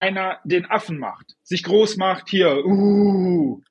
[0.00, 3.62] einer den Affen macht, sich groß macht, hier, uh,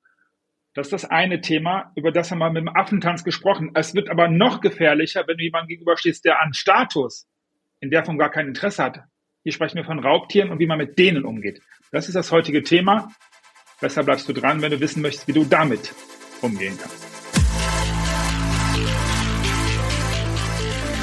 [0.74, 3.72] das ist das eine Thema, über das haben wir mit dem Affentanz gesprochen.
[3.74, 7.26] Es wird aber noch gefährlicher, wenn du jemandem gegenüberstehst, der an Status
[7.80, 9.00] in der Form gar kein Interesse hat.
[9.42, 11.60] Hier sprechen wir von Raubtieren und wie man mit denen umgeht.
[11.90, 13.10] Das ist das heutige Thema.
[13.80, 15.92] Besser bleibst du dran, wenn du wissen möchtest, wie du damit
[16.40, 17.06] umgehen kannst.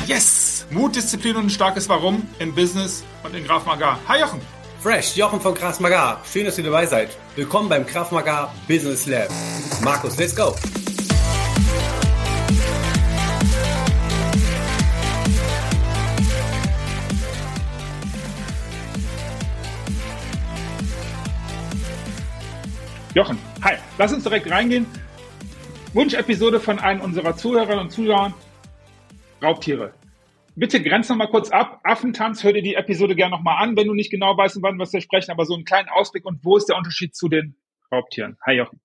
[0.08, 0.66] Yes!
[0.70, 4.00] Mut, Disziplin und ein starkes Warum im Business und in Graf Magar.
[4.08, 4.57] Hi Jochen!
[4.80, 5.82] Fresh, Jochen von Kraft.
[6.32, 7.10] Schön, dass ihr dabei seid.
[7.36, 8.12] Willkommen beim Kraft
[8.68, 9.28] Business Lab.
[9.84, 10.56] Markus, let's go.
[23.16, 23.74] Jochen, hi.
[23.98, 24.86] Lass uns direkt reingehen.
[25.94, 28.32] Wunschepisode von einem unserer Zuhörerinnen und Zuhörer.
[29.42, 29.94] Raubtiere
[30.58, 31.80] bitte grenz noch mal kurz ab.
[31.84, 34.78] Affentanz, hör dir die Episode gerne noch mal an, wenn du nicht genau weißt, wann
[34.78, 37.56] wir sprechen, aber so einen kleinen Ausblick und wo ist der Unterschied zu den
[37.92, 38.38] Raubtieren?
[38.46, 38.82] Hi Jochen.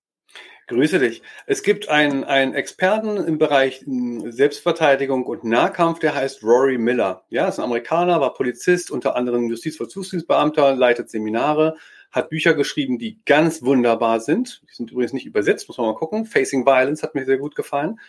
[0.67, 1.21] Grüße dich.
[1.45, 7.25] Es gibt einen, einen Experten im Bereich Selbstverteidigung und Nahkampf, der heißt Rory Miller.
[7.29, 11.75] Ja, ist ein Amerikaner, war Polizist, unter anderem Justizvollzugsdienstbeamter, leitet Seminare,
[12.11, 14.61] hat Bücher geschrieben, die ganz wunderbar sind.
[14.69, 16.25] Die sind übrigens nicht übersetzt, muss man mal gucken.
[16.25, 17.99] Facing Violence hat mir sehr gut gefallen.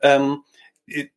[0.00, 0.44] Ähm,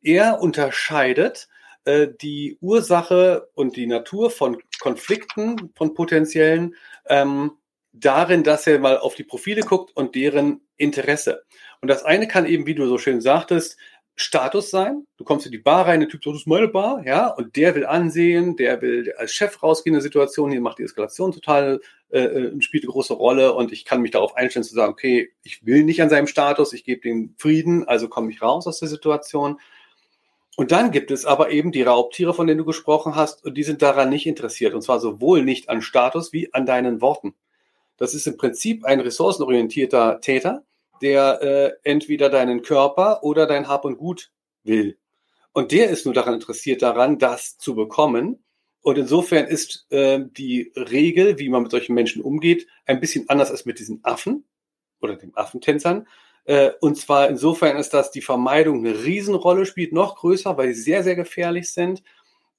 [0.02, 1.50] er unterscheidet
[1.90, 6.76] äh, die Ursache und die Natur von Konflikten, von potenziellen,
[7.08, 7.54] ähm,
[7.94, 11.44] darin, dass er mal auf die Profile guckt und deren Interesse.
[11.82, 13.78] Und das eine kann eben, wie du so schön sagtest,
[14.16, 15.08] Status sein.
[15.18, 17.56] Du kommst in die Bar rein, der Typ sagt, das ist meine Bar, ja, und
[17.56, 21.32] der will ansehen, der will als Chef rausgehen in der Situation, hier macht die Eskalation
[21.32, 24.92] total, äh, äh, spielt eine große Rolle und ich kann mich darauf einstellen zu sagen,
[24.92, 28.68] okay, ich will nicht an seinem Status, ich gebe den Frieden, also komme ich raus
[28.68, 29.60] aus der Situation.
[30.60, 33.64] Und dann gibt es aber eben die Raubtiere, von denen du gesprochen hast, und die
[33.64, 34.74] sind daran nicht interessiert.
[34.74, 37.34] Und zwar sowohl nicht an Status wie an deinen Worten.
[37.96, 40.66] Das ist im Prinzip ein ressourcenorientierter Täter,
[41.02, 44.34] der äh, entweder deinen Körper oder dein Hab und Gut
[44.66, 44.98] will.
[45.54, 48.44] Und der ist nur daran interessiert, daran, das zu bekommen.
[48.82, 53.50] Und insofern ist äh, die Regel, wie man mit solchen Menschen umgeht, ein bisschen anders
[53.50, 54.44] als mit diesen Affen
[55.00, 56.06] oder den Affentänzern.
[56.46, 60.82] Äh, und zwar insofern ist das die Vermeidung eine Riesenrolle spielt, noch größer, weil sie
[60.82, 62.04] sehr, sehr gefährlich sind.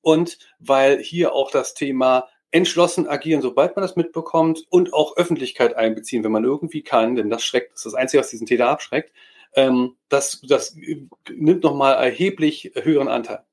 [0.02, 5.76] Und weil hier auch das Thema entschlossen agieren, sobald man das mitbekommt und auch Öffentlichkeit
[5.76, 8.68] einbeziehen, wenn man irgendwie kann, denn das schreckt, das ist das Einzige, was diesen Täter
[8.68, 9.12] abschreckt,
[9.54, 10.76] ähm, das, das
[11.28, 13.44] nimmt nochmal erheblich höheren Anteil.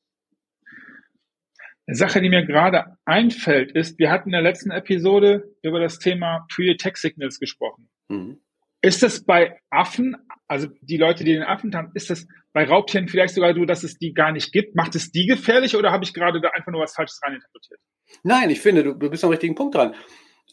[1.86, 6.00] Eine Sache, die mir gerade einfällt, ist, wir hatten in der letzten Episode über das
[6.00, 7.90] Thema Pre-Attack-Signals gesprochen.
[8.10, 8.42] Mhm.
[8.88, 10.16] Ist das bei Affen,
[10.48, 13.84] also die Leute, die den Affen haben, ist das bei Raubtieren vielleicht sogar so, dass
[13.84, 14.78] es die gar nicht gibt?
[14.78, 17.82] Macht es die gefährlich oder habe ich gerade da einfach nur was Falsches reininterpretiert?
[18.24, 19.94] Nein, ich finde, du, bist am richtigen Punkt dran.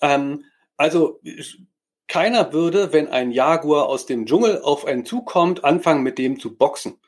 [0.02, 0.46] Ähm,
[0.76, 1.20] also
[2.08, 6.56] keiner würde, wenn ein Jaguar aus dem Dschungel auf einen zukommt, anfangen mit dem zu
[6.56, 6.98] boxen.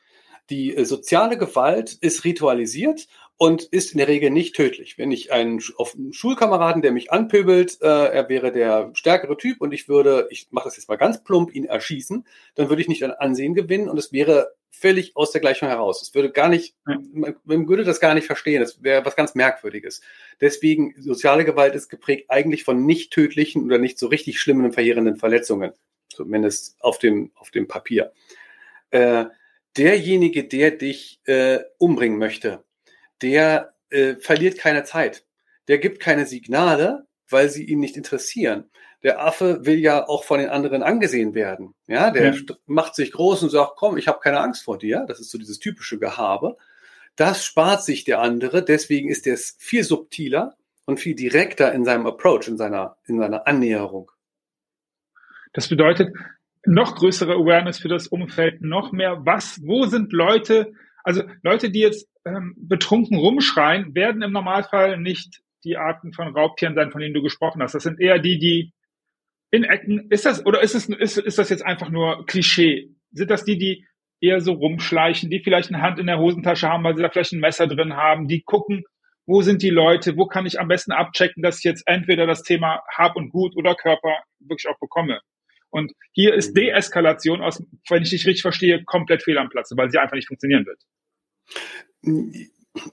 [0.49, 4.97] Die äh, soziale Gewalt ist ritualisiert und ist in der Regel nicht tödlich.
[4.97, 9.61] Wenn ich einen, auf einen Schulkameraden, der mich anpöbelt, äh, er wäre der stärkere Typ
[9.61, 12.87] und ich würde, ich mache das jetzt mal ganz plump, ihn erschießen, dann würde ich
[12.87, 16.01] nicht an Ansehen gewinnen und es wäre völlig aus der Gleichung heraus.
[16.01, 18.61] Es würde gar nicht, man, man würde das gar nicht verstehen.
[18.61, 20.01] Das wäre was ganz Merkwürdiges.
[20.41, 24.73] Deswegen, soziale Gewalt ist geprägt eigentlich von nicht tödlichen oder nicht so richtig schlimmen und
[24.73, 25.73] verheerenden Verletzungen.
[26.09, 28.11] Zumindest auf dem, auf dem Papier.
[28.91, 29.25] Äh,
[29.77, 32.63] derjenige, der dich äh, umbringen möchte,
[33.21, 35.25] der äh, verliert keine Zeit.
[35.67, 38.69] Der gibt keine Signale, weil sie ihn nicht interessieren.
[39.03, 41.75] Der Affe will ja auch von den anderen angesehen werden.
[41.87, 42.41] Ja, der ja.
[42.65, 45.05] macht sich groß und sagt, komm, ich habe keine Angst vor dir.
[45.07, 46.57] Das ist so dieses typische Gehabe.
[47.15, 48.63] Das spart sich der andere.
[48.63, 50.55] Deswegen ist er viel subtiler
[50.85, 54.11] und viel direkter in seinem Approach, in seiner, in seiner Annäherung.
[55.53, 56.13] Das bedeutet,
[56.65, 60.73] noch größere Awareness für das Umfeld, noch mehr, was, wo sind Leute,
[61.03, 66.75] also Leute, die jetzt ähm, betrunken rumschreien, werden im Normalfall nicht die Arten von Raubtieren
[66.75, 67.73] sein, von denen du gesprochen hast.
[67.75, 68.73] Das sind eher die, die
[69.51, 72.89] in Ecken, ist das, oder ist es, ist, ist das jetzt einfach nur Klischee?
[73.11, 73.85] Sind das die, die
[74.19, 77.33] eher so rumschleichen, die vielleicht eine Hand in der Hosentasche haben, weil sie da vielleicht
[77.33, 78.83] ein Messer drin haben, die gucken,
[79.25, 82.43] wo sind die Leute, wo kann ich am besten abchecken, dass ich jetzt entweder das
[82.43, 85.21] Thema Hab und Gut oder Körper wirklich auch bekomme.
[85.69, 86.61] Und hier ist mhm.
[86.61, 90.27] Deeskalation aus, wenn ich dich richtig verstehe, komplett fehl am Platze, weil sie einfach nicht
[90.27, 90.81] funktionieren wird.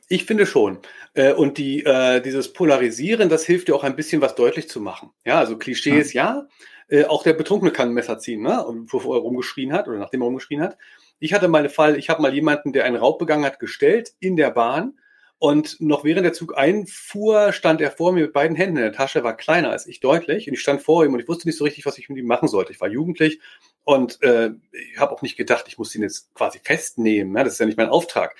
[0.08, 0.78] Ich finde schon.
[1.14, 4.80] Äh, und die, äh, dieses Polarisieren, das hilft dir auch ein bisschen was deutlich zu
[4.80, 5.10] machen.
[5.24, 6.46] Ja, also Klischees, ja.
[6.90, 7.00] ja.
[7.00, 8.64] Äh, auch der Betrunkene kann ein Messer ziehen, ne?
[8.64, 10.76] Und bevor er rumgeschrien hat oder nachdem er rumgeschrien hat.
[11.18, 14.14] Ich hatte mal einen Fall, ich habe mal jemanden, der einen Raub begangen hat, gestellt
[14.20, 14.94] in der Bahn
[15.38, 18.92] Und noch während der Zug einfuhr, stand er vor mir mit beiden Händen in der
[18.92, 20.48] Tasche, war kleiner als ich deutlich.
[20.48, 22.26] Und ich stand vor ihm und ich wusste nicht so richtig, was ich mit ihm
[22.26, 22.72] machen sollte.
[22.72, 23.40] Ich war jugendlich
[23.84, 27.36] und äh, ich habe auch nicht gedacht, ich muss ihn jetzt quasi festnehmen.
[27.36, 28.34] Ja, das ist ja nicht mein Auftrag.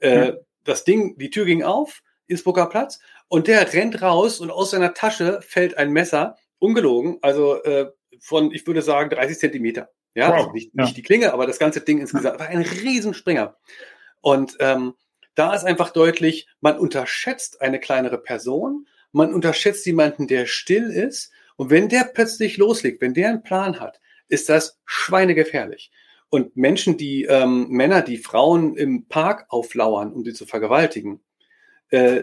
[0.00, 0.32] Äh,
[0.64, 4.92] Das Ding, die Tür ging auf, Innsbrucker Platz, und der rennt raus und aus seiner
[4.92, 7.90] Tasche fällt ein Messer, ungelogen, also äh,
[8.20, 9.88] von, ich würde sagen, 30 Zentimeter.
[10.14, 10.34] Ja, wow.
[10.34, 10.84] also nicht, ja.
[10.84, 13.56] nicht die Klinge, aber das ganze Ding insgesamt war ein Riesenspringer.
[14.20, 14.94] Und ähm,
[15.34, 21.32] da ist einfach deutlich, man unterschätzt eine kleinere Person, man unterschätzt jemanden, der still ist.
[21.56, 25.90] Und wenn der plötzlich loslegt, wenn der einen Plan hat, ist das schweinegefährlich.
[26.30, 31.20] Und Menschen, die ähm, Männer, die Frauen im Park auflauern, um sie zu vergewaltigen,
[31.90, 32.22] äh,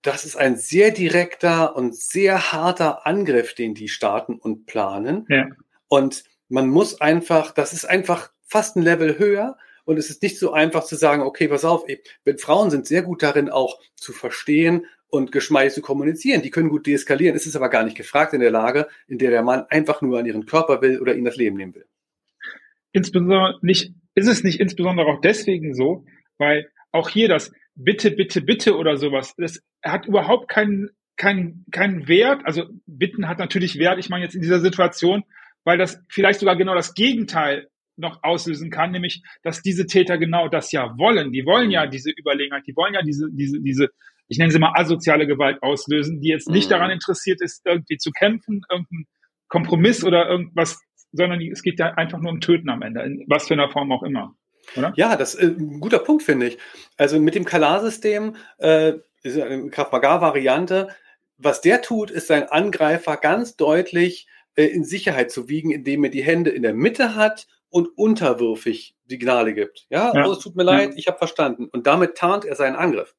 [0.00, 5.26] das ist ein sehr direkter und sehr harter Angriff, den die starten und planen.
[5.28, 5.48] Ja.
[5.88, 9.56] Und man muss einfach, das ist einfach fast ein Level höher.
[9.84, 11.84] Und es ist nicht so einfach zu sagen, okay, pass auf,
[12.24, 16.40] wenn Frauen sind sehr gut darin, auch zu verstehen und geschmeidig zu kommunizieren.
[16.40, 17.36] Die können gut deeskalieren.
[17.36, 20.18] Es ist aber gar nicht gefragt in der Lage, in der der Mann einfach nur
[20.18, 21.84] an ihren Körper will oder ihnen das Leben nehmen will.
[22.92, 26.06] Insbesondere nicht, ist es nicht insbesondere auch deswegen so,
[26.38, 32.08] weil auch hier das Bitte, Bitte, Bitte oder sowas, das hat überhaupt keinen, keinen, keinen
[32.08, 32.40] Wert.
[32.44, 33.98] Also Bitten hat natürlich Wert.
[33.98, 35.24] Ich meine jetzt in dieser Situation,
[35.64, 40.48] weil das vielleicht sogar genau das Gegenteil noch auslösen kann, nämlich, dass diese Täter genau
[40.48, 41.32] das ja wollen.
[41.32, 43.90] Die wollen ja diese Überlegenheit, die wollen ja diese, diese, diese,
[44.32, 46.70] ich nenne sie mal asoziale Gewalt auslösen, die jetzt nicht mhm.
[46.70, 49.04] daran interessiert ist, irgendwie zu kämpfen, irgendein
[49.48, 50.80] Kompromiss oder irgendwas,
[51.12, 53.92] sondern es geht ja einfach nur um Töten am Ende, in was für einer Form
[53.92, 54.34] auch immer.
[54.74, 54.94] Oder?
[54.96, 56.58] Ja, das ist ein guter Punkt, finde ich.
[56.96, 60.88] Also mit dem Kalarsystem, äh, ist eine Krav-Maga-Variante,
[61.36, 66.10] was der tut, ist seinen Angreifer ganz deutlich äh, in Sicherheit zu wiegen, indem er
[66.10, 69.86] die Hände in der Mitte hat und unterwürfig Signale gibt.
[69.90, 70.26] Ja, ja.
[70.26, 70.96] Oh, es tut mir leid, ja.
[70.96, 71.68] ich habe verstanden.
[71.70, 73.14] Und damit tarnt er seinen Angriff.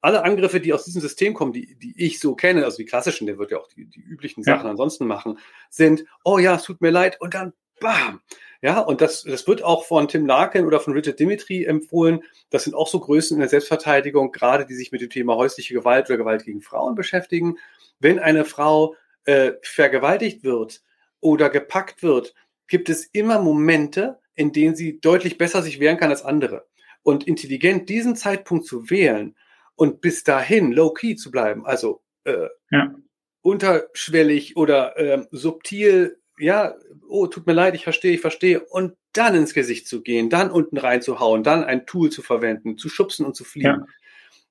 [0.00, 3.26] Alle Angriffe, die aus diesem System kommen, die, die ich so kenne, also die klassischen,
[3.26, 4.70] der wird ja auch die, die üblichen Sachen ja.
[4.70, 5.38] ansonsten machen,
[5.70, 8.20] sind, oh ja, es tut mir leid, und dann bam.
[8.60, 12.24] Ja, und das, das wird auch von Tim Larkin oder von Richard Dimitri empfohlen.
[12.50, 15.74] Das sind auch so Größen in der Selbstverteidigung, gerade die sich mit dem Thema häusliche
[15.74, 17.56] Gewalt oder Gewalt gegen Frauen beschäftigen.
[18.00, 20.82] Wenn eine Frau äh, vergewaltigt wird
[21.20, 22.34] oder gepackt wird,
[22.66, 26.66] gibt es immer Momente, in denen sie deutlich besser sich wehren kann als andere.
[27.02, 29.36] Und intelligent diesen Zeitpunkt zu wählen
[29.78, 32.94] und bis dahin low-key zu bleiben, also äh, ja.
[33.42, 36.74] unterschwellig oder äh, subtil, ja,
[37.08, 40.50] oh, tut mir leid, ich verstehe, ich verstehe, und dann ins Gesicht zu gehen, dann
[40.50, 43.68] unten reinzuhauen, dann ein Tool zu verwenden, zu schubsen und zu fliegen.
[43.68, 43.86] Ja.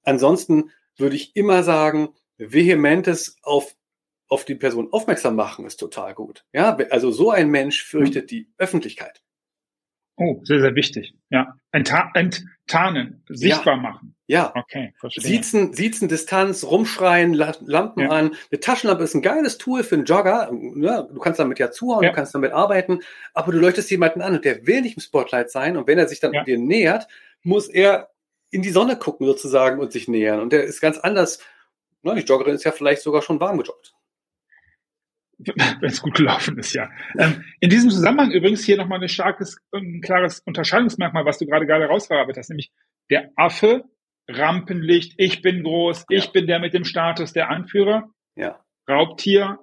[0.03, 3.75] Ansonsten würde ich immer sagen, vehementes auf
[4.29, 6.43] auf die Person aufmerksam machen, ist total gut.
[6.51, 8.27] Ja, also so ein Mensch fürchtet mhm.
[8.27, 9.21] die Öffentlichkeit.
[10.17, 11.13] Oh, sehr, sehr wichtig.
[11.29, 11.55] Ja.
[11.71, 13.81] Enttar enttarnen, sichtbar ja.
[13.81, 14.15] machen.
[14.25, 14.51] Ja.
[14.55, 15.23] Okay, verstehe.
[15.23, 18.09] Siezen, Siezen, Distanz, rumschreien, Lampen ja.
[18.09, 18.35] an.
[18.51, 20.51] Eine Taschenlampe ist ein geiles Tool für einen Jogger.
[20.77, 22.09] Ja, du kannst damit ja zuhauen, ja.
[22.09, 22.99] du kannst damit arbeiten,
[23.33, 25.77] aber du leuchtest jemanden an und der will nicht im Spotlight sein.
[25.77, 27.07] Und wenn er sich dann dir nähert,
[27.43, 28.09] muss er
[28.49, 30.39] in die Sonne gucken sozusagen und sich nähern.
[30.39, 31.39] Und der ist ganz anders.
[32.01, 33.93] Na, die Joggerin ist ja vielleicht sogar schon warm gejoggt.
[35.79, 36.89] wenn es gut gelaufen ist, ja.
[37.17, 41.67] Ähm, in diesem Zusammenhang übrigens hier nochmal ein starkes, ein klares Unterscheidungsmerkmal, was du gerade
[41.67, 42.71] gerade rausverarbeitet hast, nämlich
[43.09, 43.85] der Affe,
[44.27, 46.17] Rampenlicht, ich bin groß, ja.
[46.17, 48.09] ich bin der mit dem Status der Anführer.
[48.35, 48.59] Ja.
[48.89, 49.59] Raubtier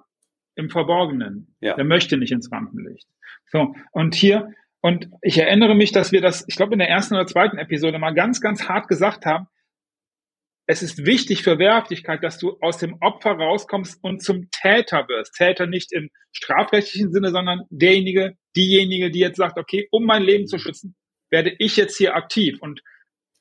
[0.55, 1.55] im Verborgenen.
[1.59, 1.75] Ja.
[1.75, 3.07] Der möchte nicht ins Rampenlicht.
[3.47, 7.15] So, und hier, und ich erinnere mich, dass wir das, ich glaube, in der ersten
[7.15, 9.47] oder zweiten Episode mal ganz, ganz hart gesagt haben,
[10.67, 15.35] es ist wichtig für Wehrhaftigkeit, dass du aus dem Opfer rauskommst und zum Täter wirst.
[15.35, 20.47] Täter nicht im strafrechtlichen Sinne, sondern derjenige, diejenige, die jetzt sagt, okay, um mein Leben
[20.47, 20.95] zu schützen,
[21.29, 22.57] werde ich jetzt hier aktiv.
[22.61, 22.81] Und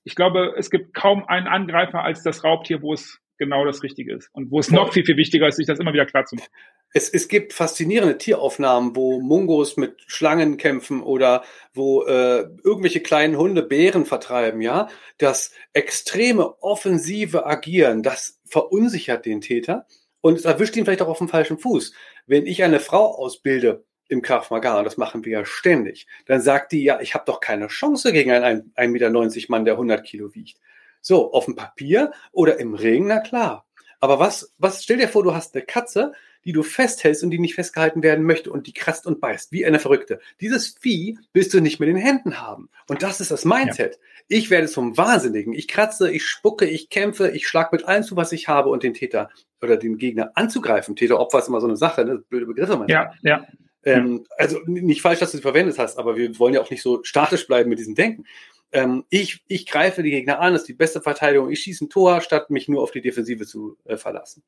[0.04, 4.14] ich glaube, es gibt kaum einen Angreifer als das Raubtier, wo es genau das Richtige
[4.14, 4.30] ist.
[4.32, 6.48] Und wo es noch viel, viel wichtiger ist, sich das immer wieder klar zu machen.
[6.92, 13.36] Es, es gibt faszinierende Tieraufnahmen, wo Mungos mit Schlangen kämpfen oder wo äh, irgendwelche kleinen
[13.36, 14.88] Hunde Bären vertreiben, ja.
[15.18, 19.86] Das extreme offensive Agieren, das verunsichert den Täter
[20.20, 21.92] und es erwischt ihn vielleicht auch auf dem falschen Fuß.
[22.26, 26.72] Wenn ich eine Frau ausbilde im Krav Maga, das machen wir ja ständig, dann sagt
[26.72, 29.10] die, ja, ich habe doch keine Chance gegen einen 1,90 Meter
[29.48, 30.58] Mann, der 100 Kilo wiegt.
[31.06, 33.66] So, auf dem Papier oder im Ring, na klar.
[34.00, 36.12] Aber was, was, stell dir vor, du hast eine Katze,
[36.46, 39.66] die du festhältst und die nicht festgehalten werden möchte und die kratzt und beißt, wie
[39.66, 40.18] eine Verrückte.
[40.40, 42.70] Dieses Vieh willst du nicht mit den Händen haben.
[42.88, 43.96] Und das ist das Mindset.
[43.96, 44.00] Ja.
[44.28, 45.52] Ich werde zum Wahnsinnigen.
[45.52, 48.82] Ich kratze, ich spucke, ich kämpfe, ich schlag mit allem zu, was ich habe und
[48.82, 49.28] den Täter
[49.61, 50.96] oder den Gegner anzugreifen.
[50.96, 52.25] Täter, Opfer ist immer so eine Sache, ne?
[52.30, 53.12] blöde Begriffe manchmal.
[53.23, 53.46] Ja, ja.
[53.84, 56.82] Ähm, also nicht falsch, dass du sie verwendet hast, aber wir wollen ja auch nicht
[56.82, 58.25] so statisch bleiben mit diesem Denken.
[58.74, 61.90] Ähm, ich, ich greife die Gegner an, das ist die beste Verteidigung, ich schieße ein
[61.90, 64.42] Tor, statt mich nur auf die Defensive zu äh, verlassen.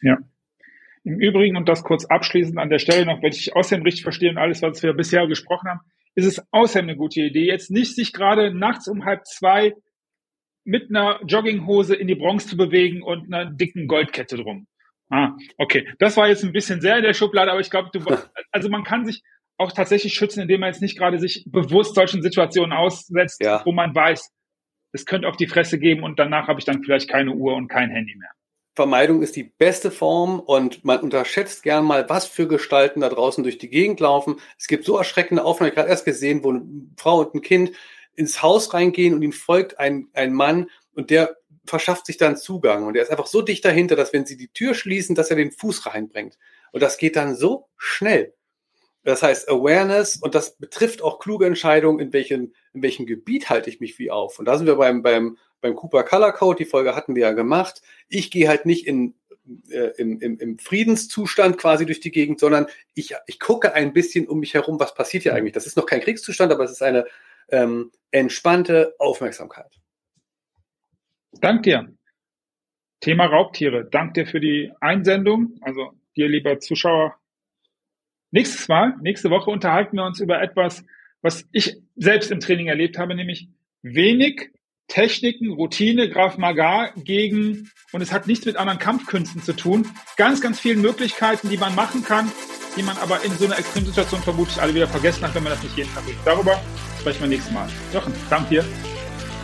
[0.00, 0.18] Ja.
[1.04, 4.30] Im Übrigen, und das kurz abschließend an der Stelle noch, wenn ich außerdem richtig verstehe
[4.30, 5.80] und alles, was wir bisher gesprochen haben,
[6.14, 9.74] ist es außerdem eine gute Idee, jetzt nicht sich gerade nachts um halb zwei
[10.64, 14.66] mit einer Jogginghose in die Bronx zu bewegen und einer dicken Goldkette drum.
[15.10, 15.86] Ah, okay.
[15.98, 18.00] Das war jetzt ein bisschen sehr in der Schublade, aber ich glaube, du,
[18.52, 19.22] also man kann sich
[19.58, 23.62] auch tatsächlich schützen, indem man jetzt nicht gerade sich bewusst solchen Situationen aussetzt, ja.
[23.64, 24.30] wo man weiß,
[24.92, 27.68] es könnte auf die Fresse geben und danach habe ich dann vielleicht keine Uhr und
[27.68, 28.30] kein Handy mehr.
[28.74, 33.44] Vermeidung ist die beste Form und man unterschätzt gern mal, was für Gestalten da draußen
[33.44, 34.36] durch die Gegend laufen.
[34.58, 36.64] Es gibt so erschreckende Aufnahmen, ich habe gerade erst gesehen, wo eine
[36.96, 37.72] Frau und ein Kind
[38.14, 42.86] ins Haus reingehen und ihm folgt ein, ein Mann und der verschafft sich dann Zugang
[42.86, 45.36] und er ist einfach so dicht dahinter, dass wenn sie die Tür schließen, dass er
[45.36, 46.38] den Fuß reinbringt.
[46.72, 48.34] Und das geht dann so schnell.
[49.04, 53.68] Das heißt Awareness und das betrifft auch kluge Entscheidungen, in welchem, in welchem Gebiet halte
[53.68, 54.38] ich mich wie auf.
[54.38, 57.32] Und da sind wir beim, beim, beim Cooper Color Code, die Folge hatten wir ja
[57.32, 57.82] gemacht.
[58.08, 59.14] Ich gehe halt nicht in,
[59.70, 64.28] äh, im, im, im Friedenszustand quasi durch die Gegend, sondern ich, ich gucke ein bisschen
[64.28, 65.54] um mich herum, was passiert hier eigentlich.
[65.54, 67.06] Das ist noch kein Kriegszustand, aber es ist eine
[67.48, 69.80] ähm, entspannte Aufmerksamkeit.
[71.40, 71.92] Dank dir.
[73.00, 73.84] Thema Raubtiere.
[73.84, 75.58] Dank dir für die Einsendung.
[75.60, 77.16] Also dir, lieber Zuschauer,
[78.32, 80.84] Nächstes Mal, nächste Woche unterhalten wir uns über etwas,
[81.20, 83.48] was ich selbst im Training erlebt habe, nämlich
[83.82, 84.50] wenig
[84.88, 89.86] Techniken, Routine, Graf Magar gegen, und es hat nichts mit anderen Kampfkünsten zu tun,
[90.16, 92.32] ganz, ganz vielen Möglichkeiten, die man machen kann,
[92.76, 95.62] die man aber in so einer Extremsituation vermutlich alle wieder vergessen hat, wenn man das
[95.62, 96.14] nicht jeden Tag tut.
[96.24, 96.58] Darüber
[97.00, 97.68] sprechen wir nächstes Mal.
[97.92, 98.64] Jochen, danke dir.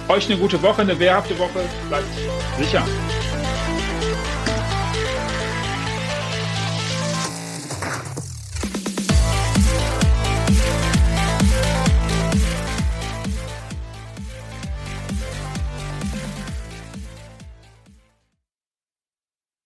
[0.08, 1.60] Euch eine gute Woche, eine wehrhafte Woche.
[1.88, 2.06] Bleibt
[2.58, 2.86] sicher.